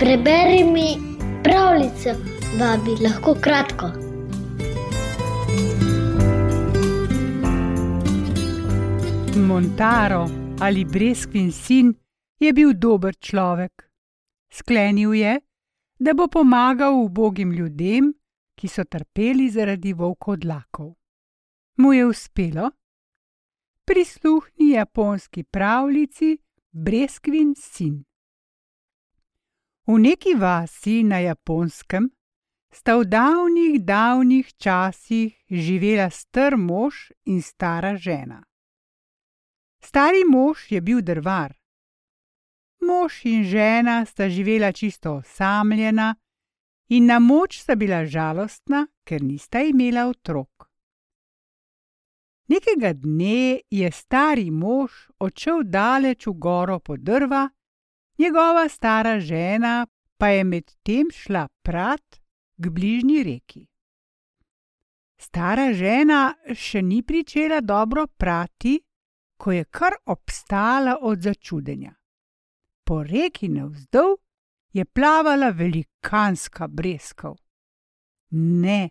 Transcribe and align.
Preberi 0.00 0.64
mi 0.64 0.96
pravljico, 1.42 2.14
babi, 2.58 2.96
lahko 3.02 3.34
kratko. 3.34 3.90
Montaro 9.36 10.28
ali 10.60 10.84
Breskvin 10.84 11.52
sin 11.52 11.94
je 12.38 12.52
bil 12.52 12.72
dober 12.74 13.14
človek. 13.20 13.90
Sklenil 14.52 15.14
je, 15.14 15.40
da 15.98 16.14
bo 16.14 16.26
pomagal 16.28 16.96
ubogim 17.04 17.52
ljudem, 17.52 18.12
ki 18.56 18.68
so 18.68 18.84
trpeli 18.84 19.50
zaradi 19.50 19.92
volkodlakov. 19.92 20.94
Mu 21.76 21.92
je 21.92 22.06
uspelo? 22.06 22.70
Prisluhni 23.90 24.70
japonski 24.70 25.42
pravljici 25.44 26.38
Breskvin 26.70 27.54
sin. 27.58 28.04
V 29.86 29.98
neki 29.98 30.34
vasi 30.38 31.02
na 31.02 31.18
japonskem 31.18 32.06
sta 32.72 32.94
v 32.96 33.04
davnih, 33.04 33.80
davnih 33.82 34.52
časih 34.56 35.34
živela 35.50 36.06
star 36.10 36.56
mož 36.56 37.10
in 37.24 37.42
stara 37.42 37.96
žena. 37.96 38.44
Stari 39.82 40.22
mož 40.30 40.72
je 40.72 40.80
bil 40.80 41.02
drvar. 41.02 41.58
Mož 42.86 43.24
in 43.24 43.42
žena 43.44 44.06
sta 44.06 44.28
živela 44.28 44.72
čisto 44.72 45.16
osamljena 45.16 46.14
in 46.88 47.06
na 47.06 47.18
moč 47.18 47.58
sta 47.58 47.74
bila 47.74 48.06
žalostna, 48.06 48.86
ker 49.04 49.22
nista 49.22 49.58
imela 49.60 50.06
otrok. 50.06 50.69
Nekega 52.50 52.92
dne 52.92 53.60
je 53.70 53.90
stari 53.94 54.50
mož 54.50 54.90
odšel 55.22 55.62
daleč 55.70 56.26
v 56.26 56.32
goro 56.34 56.80
po 56.80 56.96
drva, 56.96 57.48
njegova 58.18 58.68
stara 58.68 59.20
žena 59.20 59.86
pa 60.18 60.28
je 60.28 60.44
medtem 60.44 61.10
šla 61.14 61.48
prat 61.62 62.20
k 62.56 62.68
bližnji 62.68 63.22
reki. 63.22 63.62
Stara 65.20 65.70
žena 65.72 66.34
še 66.56 66.82
ni 66.82 67.02
pričela 67.02 67.60
dobro 67.60 68.06
prati, 68.06 68.80
ko 69.36 69.52
je 69.52 69.64
kar 69.64 69.94
obstala 70.06 70.96
od 71.00 71.22
začudenja. 71.22 71.94
Po 72.84 73.02
reki 73.02 73.48
navzdol 73.48 74.16
je 74.72 74.84
plavala 74.84 75.50
velikanska 75.50 76.68
breskev. 76.68 77.36
Ne, 78.30 78.90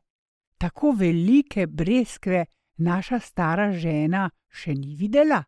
tako 0.58 0.92
velike 0.92 1.68
breskve 1.68 2.46
naša 2.80 3.20
stara 3.20 3.72
žena 3.72 4.30
še 4.50 4.74
ni 4.74 4.96
videla, 4.96 5.44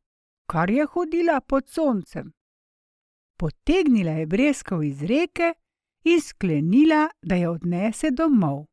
kar 0.46 0.70
je 0.70 0.86
hodila 0.86 1.42
pod 1.42 1.70
soncem. 1.70 2.32
Potegnila 3.38 4.12
je 4.12 4.26
breskev 4.28 4.84
iz 4.84 5.04
reke 5.04 5.54
in 6.04 6.22
sklenila, 6.22 7.10
da 7.22 7.36
jo 7.36 7.54
odnese 7.54 8.12
domov. 8.12 8.66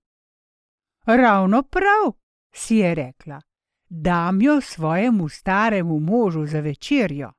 Ravno 1.06 1.62
prav, 1.62 2.12
si 2.53 2.77
je 2.77 2.95
rekla 2.95 3.41
dam 3.89 4.42
jo 4.42 4.61
svojemu 4.61 5.28
staremu 5.28 6.00
možu 6.00 6.47
za 6.47 6.61
večerjo. 6.61 7.33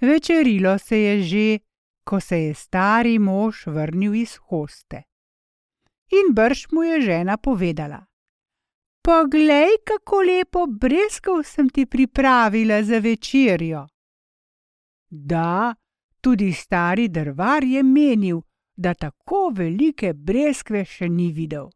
Večerilo 0.00 0.78
se 0.78 0.98
je 0.98 1.22
že, 1.22 1.58
ko 2.04 2.20
se 2.20 2.38
je 2.38 2.54
stari 2.54 3.18
mož 3.18 3.66
vrnil 3.66 4.14
iz 4.14 4.36
hoste. 4.36 5.02
In 6.10 6.34
brž 6.34 6.66
mu 6.72 6.82
je 6.82 7.00
žena 7.00 7.36
povedala: 7.36 8.06
Poglej, 9.06 9.86
kako 9.86 10.16
lepo 10.26 10.66
breskov 10.66 11.44
sem 11.46 11.68
ti 11.68 11.86
pripravila 11.86 12.82
za 12.82 12.98
večerjo. 12.98 13.86
Da, 15.10 15.74
tudi 16.20 16.52
stari 16.52 17.08
drvar 17.08 17.64
je 17.64 17.82
menil, 17.82 18.40
da 18.76 18.94
tako 18.94 19.52
velike 19.54 20.10
breskve 20.12 20.82
še 20.84 21.06
ni 21.08 21.30
videl. 21.32 21.68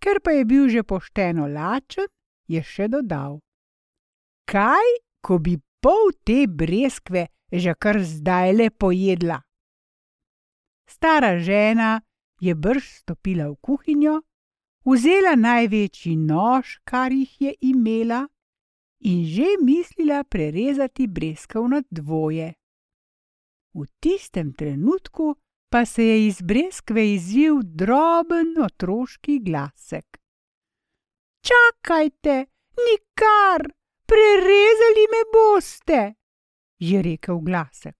Ker 0.00 0.22
pa 0.24 0.32
je 0.32 0.44
bil 0.44 0.70
že 0.72 0.82
pošteno 0.82 1.50
lačen, 1.52 2.08
je 2.48 2.62
še 2.62 2.88
dodal: 2.88 3.36
Kaj, 4.48 4.88
ko 5.20 5.36
bi 5.38 5.58
pol 5.84 6.16
te 6.24 6.46
breskve 6.48 7.26
že 7.52 7.74
kar 7.74 8.00
zdaj 8.00 8.54
le 8.56 8.70
pojedla? 8.70 9.36
Stara 10.88 11.36
žena 11.38 12.00
je 12.40 12.54
brž 12.54 12.88
stopila 13.04 13.50
v 13.52 13.60
kuhinjo, 13.60 14.22
vzela 14.86 15.34
največji 15.36 16.16
nož, 16.16 16.78
kar 16.84 17.12
jih 17.12 17.40
je 17.40 17.54
imela, 17.60 18.26
in 19.00 19.24
že 19.26 19.56
mislila 19.62 20.24
prerezati 20.24 21.06
breskev 21.06 21.68
na 21.68 21.82
dvoje. 21.90 22.54
V 23.74 23.84
tistem 24.00 24.52
trenutku 24.52 25.36
pa 25.68 25.84
se 25.84 26.04
je 26.04 26.26
iz 26.26 26.40
breskve 26.42 27.12
izvil 27.12 27.60
droben 27.62 28.54
otroški 28.64 29.38
glasek. 29.38 30.18
Čakajte, 31.40 32.46
nikar, 32.86 33.66
prerezali 34.06 35.04
me 35.12 35.22
boste, 35.34 36.14
je 36.78 37.02
rekel 37.02 37.38
glasek. 37.38 37.98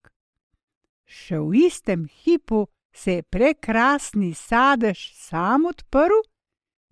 Še 1.06 1.38
v 1.38 1.66
istem 1.66 2.06
hipu 2.22 2.66
se 2.92 3.19
je 3.19 3.22
prekrasni 3.22 4.32
sadež 4.34 5.12
sam 5.14 5.66
odprl 5.66 6.25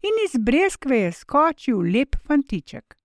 in 0.08 0.14
iz 0.26 0.34
breskve 0.46 0.98
je 0.98 1.12
skočil 1.12 1.78
lep 1.78 2.16
fantiček. 2.26 2.96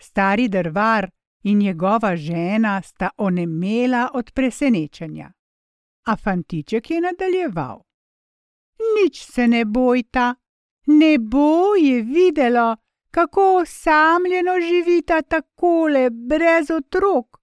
Stari 0.00 0.48
drvar 0.48 1.10
in 1.42 1.58
njegova 1.58 2.16
žena 2.16 2.82
sta 2.82 3.10
onemela 3.16 4.10
od 4.14 4.32
presenečenja. 4.34 5.32
A 6.06 6.16
fantiček 6.16 6.90
je 6.90 7.00
nadaljeval: 7.00 7.82
Nič 8.96 9.24
se 9.24 9.48
ne 9.48 9.64
bojta, 9.64 10.34
Nebo 10.86 11.74
je 11.78 12.02
videlo, 12.02 12.76
kako 13.10 13.56
osamljeno 13.56 14.52
živita 14.60 15.22
takole 15.22 16.10
brez 16.10 16.70
otrok. 16.70 17.36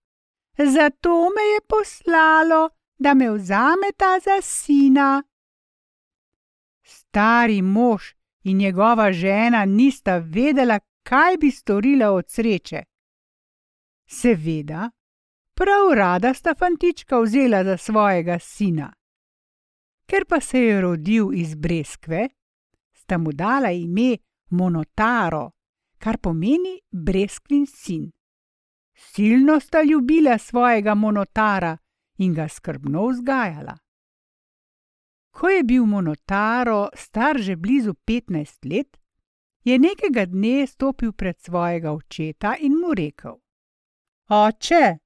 Zato 0.57 1.29
me 1.35 1.43
je 1.53 1.59
poslalo, 1.69 2.69
da 2.97 3.13
me 3.13 3.31
vzameta 3.31 4.19
za 4.23 4.41
sina. 4.41 5.23
Stari 6.83 7.61
mož 7.61 8.16
in 8.47 8.57
njegova 8.57 9.11
žena 9.11 9.65
nista 9.65 10.17
vedela, 10.17 10.79
kaj 11.03 11.37
bi 11.37 11.51
storila 11.51 12.11
od 12.11 12.29
sreče. 12.29 12.83
Seveda, 14.05 14.89
prav 15.53 15.93
rada 15.95 16.33
sta 16.33 16.53
fantička 16.59 17.19
vzela 17.19 17.63
za 17.63 17.77
svojega 17.77 18.39
sina. 18.39 18.93
Ker 20.05 20.25
pa 20.29 20.39
se 20.39 20.61
je 20.61 20.81
rodil 20.81 21.33
iz 21.33 21.55
breskve, 21.55 22.29
sta 22.93 23.17
mu 23.17 23.31
dala 23.31 23.71
ime 23.71 24.17
Monotaro, 24.49 25.51
kar 25.97 26.17
pomeni 26.17 26.79
breskvin 26.91 27.65
sin. 27.65 28.11
Silno 28.95 29.59
sta 29.59 29.83
ljubila 29.83 30.37
svojega 30.37 30.95
Monotara 30.95 31.77
in 32.17 32.33
ga 32.33 32.47
skrbno 32.47 33.07
vzgajala. 33.07 33.77
Ko 35.37 35.49
je 35.49 35.63
bil 35.63 35.85
Monotaro 35.85 36.89
star 36.95 37.37
že 37.37 37.55
blizu 37.55 37.93
petnajst 37.93 38.65
let, 38.65 38.97
je 39.63 39.77
nekega 39.77 40.25
dne 40.25 40.67
stopil 40.67 41.11
pred 41.13 41.37
svojega 41.39 41.91
očeta 41.93 42.55
in 42.59 42.73
mu 42.81 42.93
rekel: 42.97 43.35
Oče, 44.29 44.97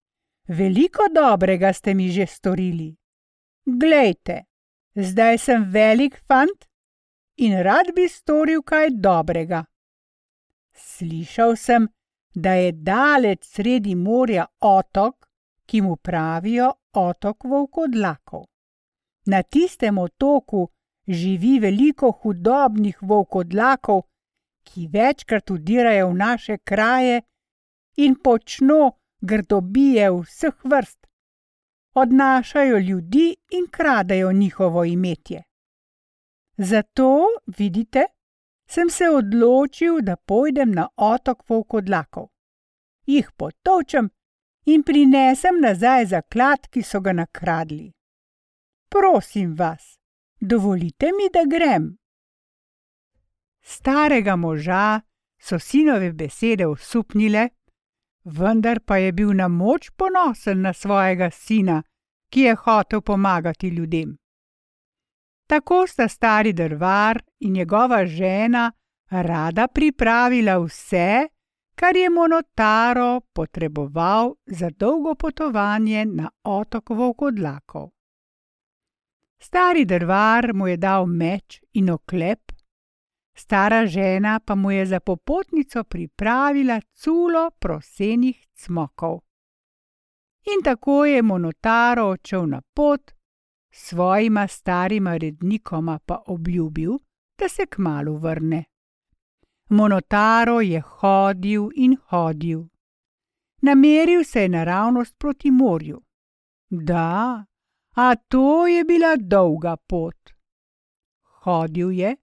veliko 0.48 1.10
dobrega 1.12 1.74
ste 1.74 1.94
mi 1.94 2.08
že 2.10 2.26
storili. 2.26 2.96
Glejte, 3.66 4.38
zdaj 4.96 5.38
sem 5.38 5.66
velik 5.72 6.16
fant 6.28 6.68
in 7.38 7.58
rad 7.64 7.92
bi 7.96 8.08
storil 8.08 8.64
kaj 8.64 8.88
dobrega. 9.04 9.66
Slišal 10.74 11.56
sem, 11.56 11.90
da 12.36 12.54
je 12.56 12.72
daleč 12.72 13.44
sredi 13.44 13.96
morja 13.96 14.48
otok, 14.60 15.28
ki 15.66 15.82
mu 15.82 15.96
pravijo 15.96 16.72
otok 16.94 17.44
volkodlakov. 17.44 18.51
Na 19.26 19.44
tistem 19.44 19.98
otoku 19.98 20.70
živi 21.08 21.60
veliko 21.60 22.12
hudobnih 22.12 22.98
volkodlakov, 23.02 24.02
ki 24.64 24.88
večkrat 24.88 25.52
udirajo 25.52 26.10
v 26.10 26.16
naše 26.16 26.58
kraje 26.58 27.22
in 27.98 28.16
počno 28.16 28.92
grdobije 29.22 30.12
vseh 30.12 30.66
vrst. 30.66 31.08
Odnašajo 31.94 32.78
ljudi 32.78 33.36
in 33.52 33.68
kradejo 33.72 34.32
njihovo 34.32 34.86
imetje. 34.86 35.44
Zato, 36.58 37.26
vidite, 37.58 38.06
sem 38.68 38.90
se 38.90 39.10
odločil, 39.10 40.02
da 40.02 40.16
pojdem 40.16 40.72
na 40.72 40.88
otok 40.96 41.50
Volkodlakov. 41.50 42.28
Jih 43.06 43.32
potočem 43.38 44.10
in 44.66 44.84
prinesem 44.84 45.60
nazaj 45.62 46.06
zaklad, 46.06 46.68
ki 46.68 46.84
so 46.84 47.02
ga 47.02 47.14
nakradli. 47.14 47.92
Prosim 48.92 49.56
vas, 49.56 50.00
dovolite 50.40 51.06
mi, 51.06 51.30
da 51.34 51.58
grem. 51.58 51.98
Starega 53.62 54.36
moža 54.36 55.02
so 55.40 55.60
sinove 55.60 56.14
besede 56.14 56.68
usupnile, 56.68 57.50
vendar 58.24 58.80
pa 58.80 58.98
je 58.98 59.12
bil 59.12 59.34
na 59.34 59.48
moč 59.48 59.90
ponosen 59.98 60.62
na 60.62 60.74
svojega 60.74 61.30
sina, 61.32 61.84
ki 62.30 62.42
je 62.42 62.56
hotel 62.56 63.02
pomagati 63.02 63.68
ljudem. 63.68 64.18
Tako 65.48 65.88
sta 65.88 66.08
stari 66.08 66.54
drvar 66.54 67.22
in 67.40 67.54
njegova 67.54 68.06
žena 68.06 68.72
rada 69.10 69.68
pripravila 69.68 70.58
vse, 70.58 71.28
kar 71.76 71.96
je 71.96 72.10
Monotaro 72.10 73.20
potreboval 73.34 74.36
za 74.46 74.70
dolgo 74.70 75.16
potovanje 75.16 76.06
na 76.06 76.30
otok 76.44 76.90
Vokodlakov. 76.90 77.90
Stari 79.42 79.86
drvar 79.86 80.54
mu 80.54 80.68
je 80.68 80.78
dal 80.78 81.06
meč 81.06 81.62
in 81.74 81.90
oklep, 81.90 82.52
stara 83.34 83.86
žena 83.86 84.40
pa 84.46 84.56
mu 84.56 84.72
je 84.72 84.86
za 84.86 85.00
popotnico 85.00 85.84
pripravila 85.84 86.82
culo 86.94 87.50
prosenih 87.60 88.48
cmokov. 88.54 89.20
In 90.46 90.64
tako 90.64 91.06
je 91.06 91.22
Monotaro 91.22 92.06
odšel 92.06 92.46
na 92.46 92.62
pot, 92.74 93.12
svojima 93.72 94.48
starima 94.48 95.18
rednikoma 95.18 96.00
pa 96.06 96.24
obljubil, 96.28 96.92
da 97.38 97.50
se 97.50 97.66
k 97.66 97.78
malu 97.78 98.18
vrne. 98.18 98.64
Monotaro 99.70 100.62
je 100.62 100.82
hodil 100.82 101.70
in 101.76 101.98
hodil. 102.10 102.64
Nameril 103.62 104.24
se 104.24 104.42
je 104.42 104.50
naravnost 104.50 105.16
proti 105.18 105.52
morju. 105.52 106.02
Da, 106.70 107.46
a 107.96 108.16
to 108.16 108.68
je 108.68 108.84
bila 108.86 109.16
dolga 109.16 109.76
pot. 109.78 110.16
Hodil 111.44 111.92
je 111.92 112.16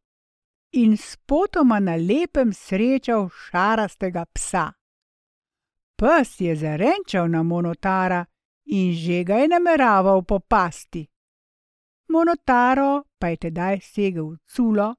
in 0.72 0.96
spotoma 0.96 1.80
na 1.80 1.96
lepem 1.96 2.52
srečal 2.52 3.28
šarastega 3.28 4.24
psa. 4.34 4.72
Pes 5.96 6.40
je 6.40 6.56
zarenčal 6.56 7.28
na 7.28 7.42
monotara 7.42 8.24
in 8.64 8.92
že 8.92 9.24
ga 9.24 9.34
je 9.34 9.48
nameraval 9.48 10.22
popasti. 10.22 11.08
Monotaro 12.08 13.04
pa 13.18 13.28
je 13.28 13.36
tedaj 13.36 13.80
segel 13.80 14.30
v 14.30 14.38
culo 14.46 14.94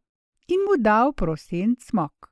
in 0.48 0.60
mu 0.66 0.78
dal 0.78 1.14
prosen 1.14 1.76
smok. 1.80 2.30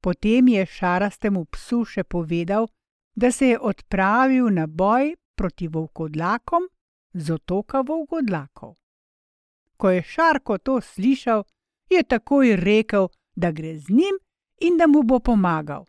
Potem 0.00 0.48
je 0.48 0.66
šarastemu 0.66 1.44
psu 1.44 1.84
še 1.84 2.04
povedal, 2.04 2.68
da 3.16 3.32
se 3.32 3.46
je 3.46 3.58
odpravil 3.58 4.50
na 4.50 4.66
boj 4.66 5.16
proti 5.34 5.68
volkodlakom 5.68 6.68
z 7.12 7.30
otoka 7.30 7.80
volkodlakov. 7.80 8.74
Ko 9.76 9.90
je 9.90 10.02
Šarko 10.02 10.58
to 10.58 10.80
slišal, 10.80 11.44
je 11.90 12.02
takoj 12.02 12.56
rekel, 12.56 13.08
da 13.36 13.50
gre 13.50 13.78
z 13.78 13.90
njim 13.90 14.18
in 14.60 14.76
da 14.76 14.86
mu 14.86 15.02
bo 15.02 15.20
pomagal. 15.20 15.84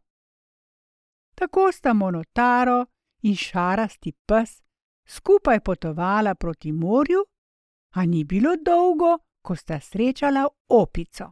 Tako 1.36 1.72
sta 1.72 1.94
Monotaro 1.94 2.86
in 3.22 3.36
šarasti 3.36 4.12
pes 4.12 4.62
skupaj 5.06 5.60
potovala 5.60 6.36
proti 6.36 6.72
morju, 6.72 7.26
a 7.90 8.06
ni 8.06 8.24
bilo 8.24 8.56
dolgo, 8.66 9.18
ko 9.42 9.56
sta 9.56 9.80
srečala 9.80 10.48
opico. 10.70 11.32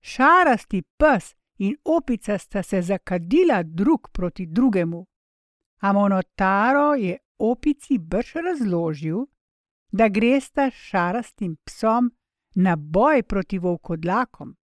Šarasti 0.00 0.82
pes 0.82 1.34
in 1.58 1.76
opica 1.84 2.38
sta 2.38 2.62
se 2.62 2.82
zakadila 2.82 3.62
drug 3.62 4.08
proti 4.12 4.46
drugemu, 4.46 5.06
a 5.80 5.92
Monotaro 5.92 6.94
je 6.94 7.18
opici 7.38 7.98
brž 7.98 8.34
razložil, 8.34 9.26
da 9.92 10.08
gresta 10.08 10.70
s 10.70 10.74
šarastim 10.74 11.56
psom 11.64 12.10
na 12.54 12.76
boj 12.76 13.22
proti 13.22 13.58
volkodlakom. 13.58 14.56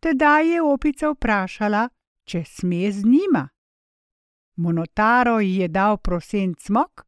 Tedaj 0.00 0.52
je 0.52 0.62
opica 0.62 1.10
vprašala, 1.10 1.88
če 2.24 2.44
sme 2.44 2.90
z 2.92 3.04
njima. 3.04 3.48
Monotaro 4.56 5.40
ji 5.40 5.56
je 5.56 5.68
dal 5.68 5.96
prosen 5.96 6.54
cmok 6.54 7.06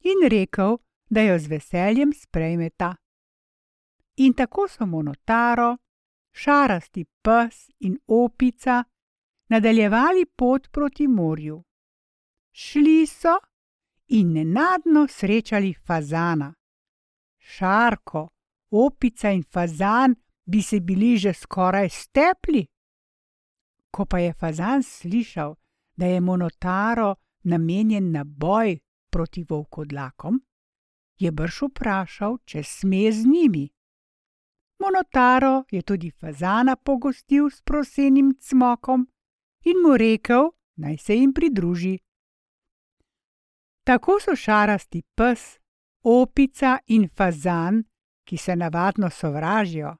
in 0.00 0.28
rekel, 0.30 0.78
da 1.10 1.22
jo 1.22 1.38
z 1.38 1.46
veseljem 1.46 2.12
sprejmeta. 2.12 2.94
In 4.16 4.34
tako 4.34 4.68
so 4.68 4.86
Monotaro, 4.86 5.76
šarasti 6.32 7.04
pes 7.22 7.70
in 7.78 7.98
opica 8.06 8.84
nadaljevali 9.48 10.26
pot 10.26 10.68
proti 10.72 11.08
morju. 11.08 11.62
Šli 12.52 13.06
so 13.06 13.38
in 14.08 14.32
nenadno 14.32 15.06
srečali 15.08 15.74
fazana. 15.74 16.54
Šarko, 17.38 18.28
opica 18.70 19.30
in 19.30 19.42
fazan 19.42 20.14
bi 20.44 20.62
se 20.62 20.80
bili 20.80 21.16
že 21.16 21.32
skoraj 21.32 21.88
stepli. 21.88 22.66
Ko 23.90 24.04
pa 24.04 24.18
je 24.18 24.32
fazan 24.32 24.82
slišal, 24.82 25.54
da 25.96 26.06
je 26.06 26.20
monotaro 26.20 27.14
namenjen 27.42 28.10
na 28.12 28.24
boj 28.24 28.78
proti 29.10 29.44
volkodlakom, 29.48 30.40
je 31.18 31.30
brž 31.32 31.62
vprašal, 31.62 32.38
če 32.44 32.62
sme 32.62 33.12
z 33.12 33.24
njimi. 33.24 33.68
Monotaro 34.78 35.64
je 35.70 35.82
tudi 35.82 36.10
fazana 36.10 36.76
pogostil 36.76 37.50
s 37.50 37.62
prosenim 37.62 38.34
cmokom 38.40 39.06
in 39.64 39.80
mu 39.82 39.96
rekel, 39.96 40.50
naj 40.76 40.96
se 40.98 41.16
jim 41.16 41.32
pridruži. 41.32 41.98
Tako 43.86 44.18
so 44.20 44.34
šarasti 44.34 45.02
pes, 45.14 45.42
opica 46.02 46.78
in 46.86 47.04
fazan, 47.08 47.84
ki 48.26 48.36
se 48.36 48.56
navadno 48.56 49.10
sovražijo, 49.10 49.92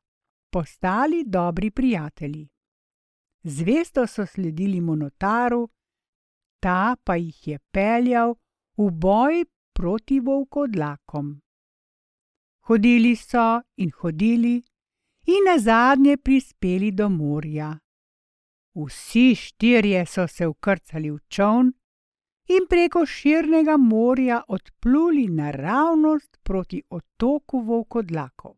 postali 0.50 1.22
dobri 1.26 1.70
prijatelji. 1.70 2.48
Zvesto 3.42 4.06
so 4.06 4.26
sledili 4.26 4.80
Monotaru, 4.80 5.68
ta 6.60 6.96
pa 7.04 7.14
jih 7.16 7.48
je 7.48 7.58
peljal 7.58 8.34
v 8.76 8.90
boj 8.90 9.44
proti 9.72 10.20
volkodlakom. 10.20 11.40
Hodili 12.66 13.14
so 13.16 13.62
in 13.76 13.92
hodili, 14.00 14.56
in 15.26 15.46
na 15.46 15.58
zadnje 15.58 16.16
prispeli 16.16 16.90
do 16.90 17.08
morja. 17.08 17.78
Vsi 18.74 19.34
štirje 19.34 20.06
so 20.06 20.26
se 20.26 20.46
ukrcali 20.46 21.10
v 21.10 21.18
čovn 21.28 21.75
in 22.48 22.66
preko 22.69 23.06
širnega 23.06 23.76
morja 23.76 24.43
odpluli 24.48 25.28
naravnost 25.28 26.37
proti 26.43 26.82
otoku 26.90 27.60
Vokodlakov. 27.60 28.54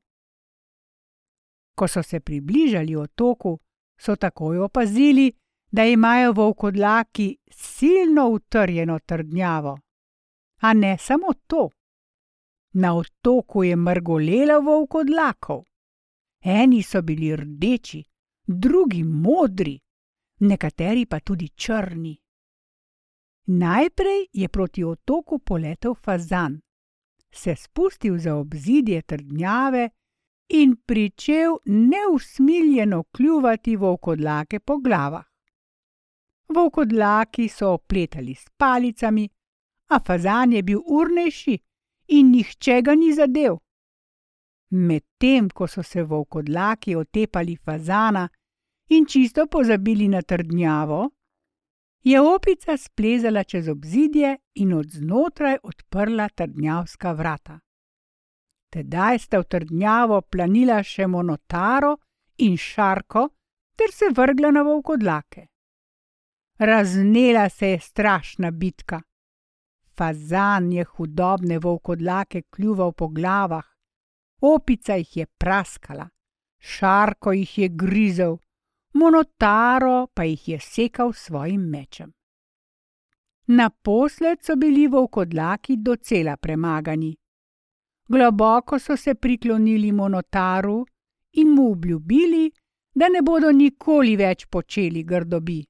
Ko 1.74 1.88
so 1.88 2.02
se 2.02 2.20
približali 2.20 2.96
otoku, 2.96 3.58
so 3.98 4.16
takoj 4.16 4.58
opazili, 4.58 5.32
da 5.70 5.84
imajo 5.84 6.32
Vokodlaki 6.32 7.36
silno 7.50 8.28
utrjeno 8.28 8.98
trdnjavo. 8.98 9.78
A 10.60 10.72
ne 10.72 10.98
samo 10.98 11.26
to. 11.46 11.70
Na 12.72 12.96
otoku 12.96 13.64
je 13.64 13.76
mrgolelo 13.76 14.60
Vokodlakov. 14.60 15.64
Eni 16.40 16.82
so 16.82 17.02
bili 17.02 17.36
rdeči, 17.36 18.04
drugi 18.46 19.04
modri, 19.04 19.78
nekateri 20.40 21.06
pa 21.06 21.20
tudi 21.20 21.48
črni. 21.48 22.16
Najprej 23.50 24.26
je 24.32 24.48
proti 24.48 24.84
otoku 24.84 25.38
poletel 25.38 25.94
fazan, 25.94 26.60
se 27.32 27.56
spustil 27.56 28.18
za 28.18 28.34
obzidje 28.34 29.02
trdnjave 29.02 29.90
in 30.48 30.76
pričel 30.86 31.56
neusmiljeno 31.64 33.02
kljuvati 33.02 33.76
volkodlake 33.76 34.60
po 34.60 34.78
glavah. 34.78 35.24
Volkodlaki 36.48 37.48
so 37.48 37.72
opletali 37.72 38.34
s 38.34 38.44
palicami, 38.56 39.28
a 39.88 40.00
fazan 40.06 40.52
je 40.52 40.62
bil 40.62 40.80
urnejši 40.86 41.58
in 42.08 42.30
nihče 42.30 42.82
ga 42.82 42.94
ni 42.94 43.12
zadev. 43.12 43.56
Medtem 44.70 45.48
ko 45.50 45.66
so 45.66 45.82
se 45.82 46.02
volkodlaki 46.02 46.96
otepali 46.96 47.56
fazana 47.56 48.28
in 48.88 49.06
čisto 49.06 49.46
pozabili 49.46 50.08
na 50.08 50.22
trdnjavo, 50.22 51.10
je 52.02 52.20
opica 52.20 52.76
splezala 52.76 53.44
čez 53.44 53.68
obzidje 53.68 54.36
in 54.54 54.72
od 54.72 54.86
znotraj 54.90 55.56
odprla 55.62 56.28
trdnjavska 56.28 57.12
vrata. 57.12 57.58
Tedaj 58.72 59.18
sta 59.18 59.38
v 59.38 59.44
trdnjavo 59.44 60.20
planila 60.20 60.82
še 60.82 61.06
monotaro 61.06 61.96
in 62.38 62.56
šarko, 62.56 63.28
ter 63.76 63.92
se 63.92 64.10
vrgla 64.14 64.50
na 64.50 64.62
volkodlake. 64.62 65.46
Raznela 66.58 67.48
se 67.48 67.68
je 67.68 67.80
strašna 67.80 68.50
bitka. 68.50 69.00
Fazan 69.96 70.72
je 70.72 70.84
hudobne 70.84 71.58
volkodlake 71.58 72.42
kljuval 72.42 72.92
po 72.92 73.08
glavah, 73.08 73.64
opica 74.40 74.94
jih 74.94 75.16
je 75.16 75.26
praskala, 75.26 76.08
šarko 76.58 77.32
jih 77.32 77.58
je 77.58 77.68
grizel, 77.68 78.36
monotaro 78.94 80.06
pa 80.14 80.24
jih 80.24 80.48
je 80.48 80.60
sekal 80.60 81.12
svojim 81.12 81.60
mečem. 81.60 82.12
Naposled 83.46 84.42
so 84.42 84.56
bili 84.56 84.86
volkodlaki 84.86 85.76
docela 85.76 86.36
premagani. 86.36 87.16
Globoko 88.08 88.78
so 88.78 88.96
se 88.96 89.14
priklonili 89.14 89.92
monotaru 89.92 90.86
in 91.32 91.48
mu 91.54 91.70
obljubili, 91.72 92.50
da 92.94 93.08
ne 93.08 93.22
bodo 93.22 93.52
nikoli 93.52 94.16
več 94.16 94.46
počeli 94.46 95.04
grdobi. 95.04 95.64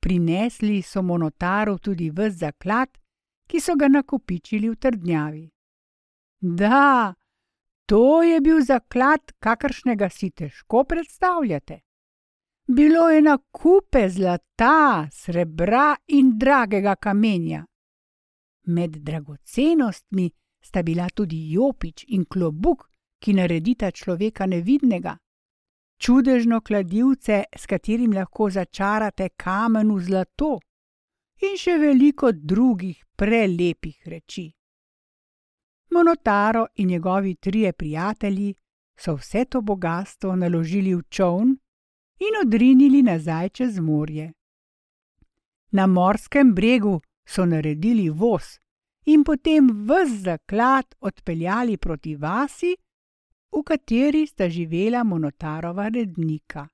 Prinesli 0.00 0.82
so 0.82 1.02
monotaru 1.02 1.78
tudi 1.78 2.10
v 2.10 2.30
zaklad, 2.30 2.90
ki 3.46 3.60
so 3.60 3.76
ga 3.76 3.88
nakopičili 3.88 4.70
v 4.70 4.76
trdnjavi. 4.76 5.44
Da, 6.40 7.14
to 7.86 8.22
je 8.22 8.40
bil 8.40 8.60
zaklad, 8.64 9.32
kakršnega 9.38 10.08
si 10.10 10.30
težko 10.30 10.84
predstavljate. 10.84 11.80
Bilo 12.66 13.08
je 13.10 13.22
na 13.22 13.38
kupe 13.50 14.08
zlata, 14.08 15.08
srebra 15.12 15.96
in 16.06 16.38
dragega 16.38 16.94
kamenja. 16.96 17.64
Med 18.66 18.96
dragocenostmi 18.96 20.30
sta 20.60 20.82
bila 20.82 21.08
tudi 21.10 21.52
jopič 21.52 22.04
in 22.08 22.24
klobuk, 22.24 22.86
ki 23.18 23.34
naredita 23.34 23.90
človeka 23.90 24.46
nevidnega, 24.46 25.16
čudežno 25.98 26.60
kladivce, 26.60 27.44
s 27.56 27.66
katerim 27.66 28.12
lahko 28.12 28.50
začarate 28.50 29.28
kamen 29.36 29.90
v 29.94 30.00
zlato, 30.02 30.58
in 31.42 31.58
še 31.58 31.78
veliko 31.78 32.32
drugih 32.32 33.02
prelepih 33.16 34.06
reči. 34.06 34.46
Monotaro 35.90 36.66
in 36.74 36.88
njegovi 36.88 37.34
trije 37.34 37.72
prijatelji 37.72 38.54
so 38.98 39.14
vse 39.14 39.44
to 39.44 39.60
bogatstvo 39.60 40.36
naložili 40.36 40.94
v 40.94 41.02
čovn 41.10 41.56
in 42.26 42.46
odrinili 42.46 43.02
nazaj 43.02 43.48
čez 43.48 43.78
morje. 43.78 44.32
Na 45.70 45.86
morskem 45.86 46.54
bregu 46.54 47.00
so 47.26 47.46
naredili 47.46 48.10
voz 48.10 48.42
in 49.04 49.24
potem 49.24 49.70
vse 49.88 50.16
zaklad 50.16 50.94
odpeljali 51.00 51.76
proti 51.76 52.16
vasi, 52.16 52.76
v 53.52 53.62
kateri 53.62 54.26
sta 54.26 54.48
živela 54.48 55.04
Monotarova 55.04 55.88
rednika. 55.88 56.68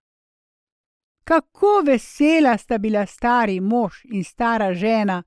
Kako 1.25 1.83
vesela 1.87 2.59
sta 2.59 2.79
bila 2.79 3.07
stari 3.07 3.61
mož 3.61 4.05
in 4.05 4.25
stara 4.25 4.75
žena, 4.75 5.23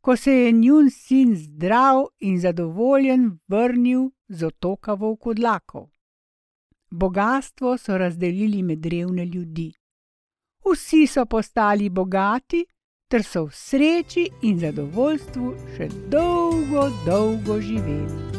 ko 0.00 0.16
se 0.16 0.32
je 0.32 0.52
njun 0.52 0.90
sin 0.90 1.36
zdrav 1.36 2.06
in 2.20 2.40
zadovoljen 2.40 3.38
vrnil 3.48 4.10
z 4.28 4.44
otoka 4.44 4.94
Vovkodlakov. 4.94 5.93
Bogatstvo 6.96 7.78
so 7.78 7.98
razdelili 7.98 8.62
med 8.62 8.86
revne 8.86 9.24
ljudi. 9.26 9.72
Vsi 10.64 11.06
so 11.06 11.24
postali 11.26 11.88
bogati, 11.88 12.64
ter 13.10 13.22
so 13.22 13.44
v 13.44 13.50
sreči 13.52 14.28
in 14.42 14.60
zadovoljstvu 14.62 15.50
še 15.76 15.88
dolgo, 16.10 16.86
dolgo 17.06 17.60
živeli. 17.60 18.33